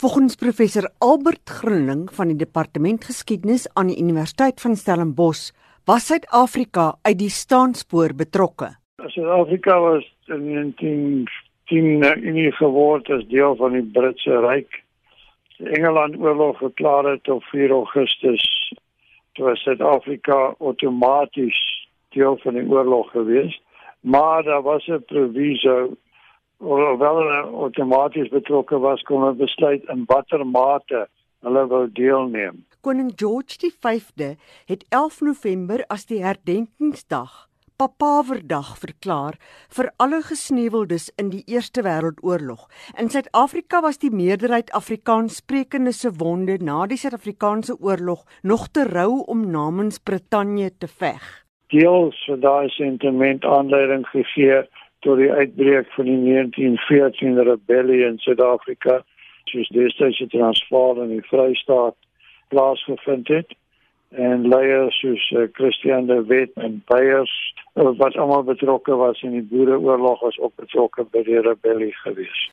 [0.00, 5.50] Volgens professor Albert Groening van die Departement Geskiedenis aan die Universiteit van Stellenbosch,
[5.84, 8.70] was Suid-Afrika uit die staanspoor betrokke.
[8.96, 14.80] Suid-Afrika was in 1910 unie geword as deel van die Britse Ryk.
[15.58, 18.72] Die Engeland oorlog verklaar het op 4 Augustus
[19.36, 21.60] toe Suid-Afrika outomaties
[22.16, 23.60] deel van die oorlog gewees,
[24.00, 25.90] maar daar was 'n proviso
[26.60, 31.06] hoewel hulle outomaties betrokke was, kon hulle besluit in watter mate
[31.44, 32.64] hulle wou deelneem.
[32.84, 34.00] Koning George V
[34.68, 37.50] het 11 November as die herdenkingsdag
[37.80, 39.38] Papaverdag verklaar
[39.72, 42.66] vir alle gesneuweldes in die Eerste Wêreldoorlog.
[43.00, 49.22] In Suid-Afrika was die meerderheid Afrikaanssprekendes se wonde na die Suid-Afrikaanse oorlog nog te rou
[49.24, 51.24] om namens Brittanje te veg.
[51.72, 54.60] Deels vir daai sentiment aanleiding gegee
[55.04, 59.00] tot die uitbreek van die 1914 rebellie in Suid-Afrika,
[59.50, 61.96] soos destyds die Transvaal en die Vrystaat
[62.52, 63.56] plaasgevind het
[64.10, 67.34] en leiers soos uh, Christian de Wet en Beyers
[67.74, 72.48] uh, wat almal betrokke was in die Boereoorlog was ook betrokke by die rebellie gewees.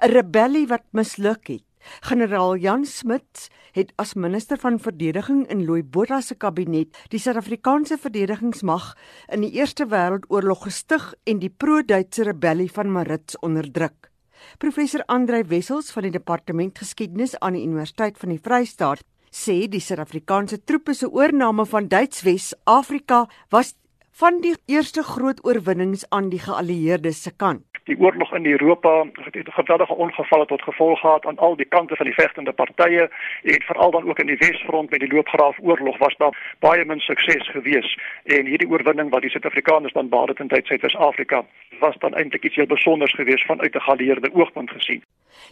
[0.00, 1.64] 'n Rebellie wat misluk het.
[2.00, 7.98] Generaal Jan Smuts het as minister van verdediging in Louis Botha se kabinet die Suid-Afrikaanse
[7.98, 8.92] verdedigingsmag
[9.32, 14.10] in die Eerste Wêreldoorlog gestig en die pro-Duitse rebellie van Marits onderdruk.
[14.58, 19.80] Professor Andrei Wessels van die Departement Geskiedenis aan die Universiteit van die Vrystaat sê die
[19.80, 23.74] Suid-Afrikaanse troepe se oorneem van Duits-Wes-Afrika was
[24.20, 29.48] van die eerste groot oorwinnings aan die geallieerdes se kant die oorlog in Europa het
[29.50, 33.10] geweldige ongevalle tot gevolg gehad aan al die kante van die vegtende partye
[33.42, 37.00] en veral dan ook in die Wesfront met die loopgraaf oorlog was daar baie min
[37.00, 37.98] sukses gewees.
[38.24, 41.44] En hierdie oorwinning wat die Suid-Afrikaners dan behaal het in tyd Suid-Afrika
[41.82, 45.02] was dan eintlik iets heel besonders geweest vanuit 'n geallieerde oogpunt gesien.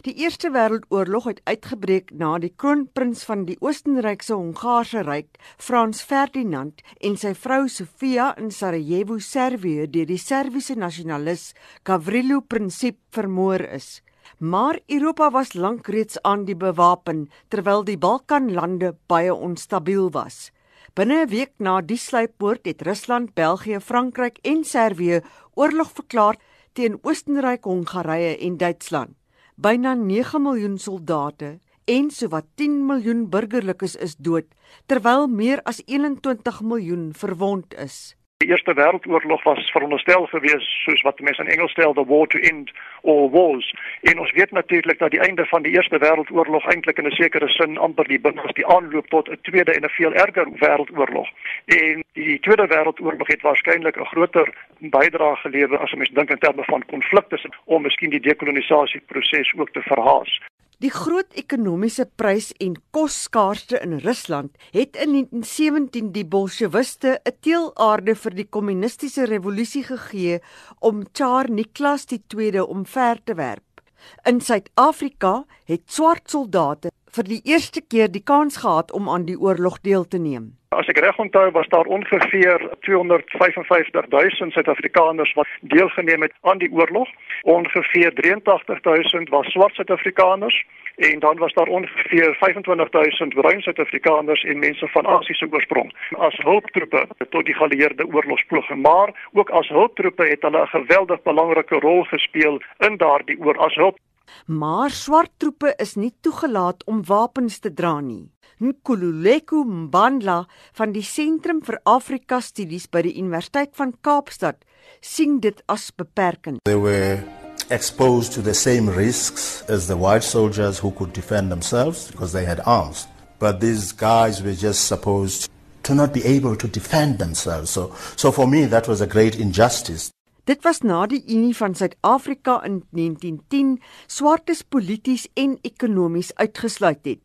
[0.01, 6.81] Die Eerste Wêreldoorlog het uitgebreek na die kroonprins van die Oostenrykse Hongaarse Ryk, Frans Ferdinand
[6.99, 11.53] en sy vrou Sofia in Sarajevo, Servië deur die Serviese nasionalis
[11.83, 14.01] Gavrilo Princip vermoor is.
[14.37, 20.51] Maar Europa was lank reeds aan die bewapen terwyl die Balkanlande baie onstabiel was.
[20.91, 25.21] Binne 'n week na die sluippoort het Rusland, België, Frankryk en Servië
[25.55, 26.35] oorlog verklaar
[26.73, 29.15] teen Oostenryk, Hongarye en Duitsland.
[29.55, 34.45] Byna 9 miljoen soldate en sowat 10 miljoen burgerlikes is dood
[34.85, 38.15] terwyl meer as 21 miljoen verwond is.
[38.51, 42.71] Eerste Wêreldoorlog was veronderstel gewees soos wat mense in Engels stel the war to end
[43.03, 43.73] all wars.
[44.01, 47.47] En ons weet natuurlik dat die einde van die Eerste Wêreldoorlog eintlik in 'n sekere
[47.47, 51.29] sin amper die begin was die aanloop tot 'n tweede en 'n veel erger wêreldoorlog.
[51.65, 56.63] En die Tweede Wêreldoorlog het waarskynlik 'n groter bydrae gelewer as ons dink in terme
[56.63, 60.41] van konflikte om miskien die dekolonisasieproses ook te verhaas.
[60.81, 68.15] Die groot ekonomiese prys en kosskaarste in Rusland het in 1917 die Bolsjewiste 'n teelaarde
[68.15, 70.39] vir die kommunistiese revolusie gegee
[70.79, 73.81] om Tsar Niklas II omver te werp.
[74.25, 79.37] In Suid-Afrika het swart soldate vir die eerste keer die kans gehad om aan die
[79.37, 80.51] oorlog deel te neem.
[80.71, 86.71] As ek reg onthou, was daar ongeveer 255 000 Suid-Afrikaners wat deelgeneem het aan die
[86.71, 87.09] oorlog.
[87.43, 90.63] Ongeveer 83 000 was swart Suid-Afrikaners
[90.95, 96.37] en dan was daar ongeveer 25 000 bruin Suid-Afrikaners en mense van Asiëse oorsprong as
[96.37, 98.69] hulptroepe tot die geallieerde oorlogsploeg.
[98.75, 103.75] Maar ook as hulptroepe het hulle 'n geweldig belangrike rol gespeel in daardie oor as
[103.75, 103.97] hulp.
[104.45, 108.29] Maar swart troepe is nie toegelaat om wapens te dra nie.
[108.61, 110.45] Nkululeko Mbandla
[110.77, 114.61] van die Sentrum vir Afrika Studies by die Universiteit van Kaapstad
[115.01, 116.61] sien dit as beperkend.
[116.65, 117.23] They were
[117.69, 122.45] exposed to the same risks as the white soldiers who could defend themselves because they
[122.45, 123.07] had arms.
[123.39, 125.49] But these guys were just supposed
[125.83, 127.71] to not be able to defend themselves.
[127.71, 130.11] So so for me that was a great injustice.
[130.51, 133.77] Dit was na die Unie van Suid-Afrika in 1910
[134.11, 137.21] swartes polities en ekonomies uitgesluit het.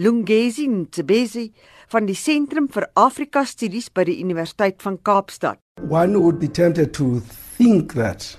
[0.00, 1.50] Lungesi Ntebezi
[1.92, 5.60] van die Sentrum vir Afrika Studies by die Universiteit van Kaapstad.
[5.84, 7.20] One would be tempted to
[7.58, 8.38] think that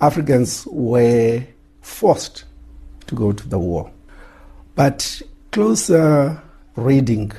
[0.00, 1.44] Africans were
[1.82, 2.46] forced
[3.10, 3.90] to go to the war.
[4.72, 5.20] But
[5.52, 6.40] closer
[6.80, 7.34] reading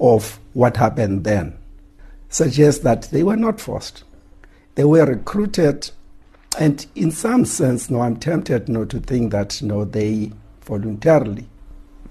[0.00, 1.52] of what happened then
[2.30, 4.05] suggests that they were not forced.
[4.76, 5.90] They were recruited
[6.58, 10.32] and in some sense no I'm tempted not to think that no they
[10.64, 11.46] voluntarily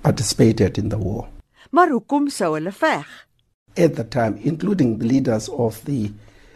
[0.04, 1.28] participated in the war.
[1.72, 3.06] Maar hoekom sou hulle veg?
[3.78, 6.12] At the time, including the leaders of the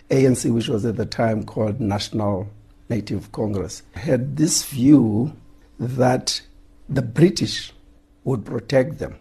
[0.09, 2.47] ANC, which was at the time called National
[2.89, 5.33] Native Congress, had this view
[5.79, 6.41] that
[6.87, 7.73] the British
[8.23, 9.15] would protect them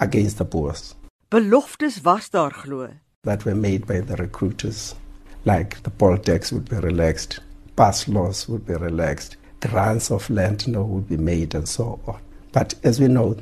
[0.00, 0.94] against the Boers.
[1.30, 2.88] Beloftes was daar glo.
[3.24, 4.94] That were made by the recruiters,
[5.44, 7.40] like the poll tax would be relaxed,
[7.76, 12.20] pass laws would be relaxed, grants of land now would be made, and so on.
[12.52, 13.36] But as we know,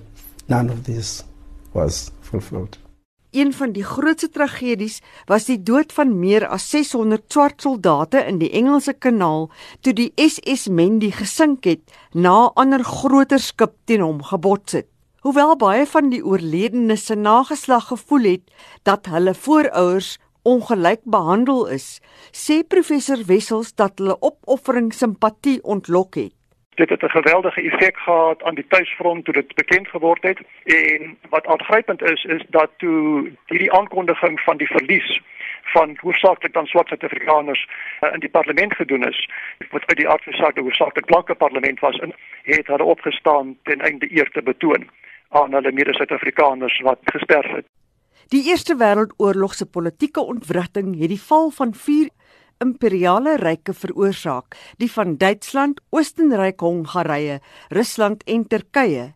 [0.49, 1.25] none of this
[1.73, 2.79] was fulfilled.
[3.31, 4.99] Een van die grootste tragedies
[5.31, 9.46] was die dood van meer as 600 swart soldate in die Engelse Kanaal
[9.87, 11.81] toe die SS Mendi gesink het
[12.12, 14.88] na 'n ander groter skip teen hom gebots het.
[15.20, 18.50] Hoewel baie van die oorledenes se nageslag gevoel het
[18.82, 22.01] dat hulle voorouers ongelyk behandel is,
[22.33, 26.35] sê professor Wessels dat hulle opoffering simpatie ontlok het.
[26.81, 31.19] Dit het 'n geweldige effek gehad aan die tuisfront toe dit bekend geword het en
[31.29, 35.21] wat aangrypend is is dat toe hierdie aankondiging van die verlies
[35.63, 37.69] van hoofsaaklik dan swart Suid-Afrikaners
[38.01, 39.29] uh, in die parlement gedoen is
[39.71, 43.57] wat uit die aard van saak 'n hoofsaaklik blanke parlement was en het hulle opgestaan
[43.63, 44.91] ten einde eer te betoon
[45.29, 47.67] aan hulle mede-Suid-Afrikaners wat gesterf het.
[48.31, 52.12] Die Eerste Wêreldoorlog se politieke ontwrigting het die val van vier
[52.62, 57.41] imperiale ryke veroorsaak, die van Duitsland, Oostenryk, Hongarye,
[57.75, 59.09] Rusland en Turkye,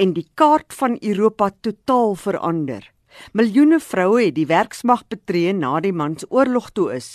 [0.00, 2.88] en die kaart van Europa totaal verander.
[3.36, 7.10] Miljoene vroue het die werksmag betree na die mansoorlog toe is.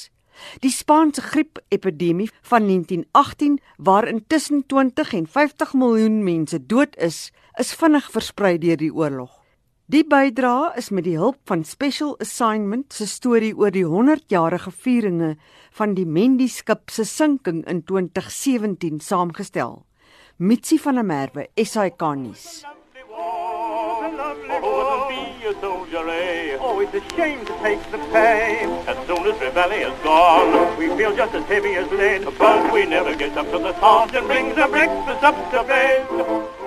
[0.62, 3.58] Die Spaanse griepepidemie van 1918
[3.90, 9.40] waarin tussen 20 en 50 miljoen mense dood is, is vinnig versprei deur die oorlog.
[9.90, 15.30] Die bydra is met die hulp van Special Assignment se storie oor die 100-jarige vieringe
[15.80, 19.80] van die Mendi skip se sinking in 2017 saamgestel.
[20.38, 22.46] Mitsi van der Merwe, SAK nuus.
[26.62, 28.70] Oh, it's a shame to take the pain.
[28.86, 32.30] As soon as Ravelli is gone, we feel just as heavy as lead.
[32.38, 36.59] But we never get up to the and brings the breakfast up to bed.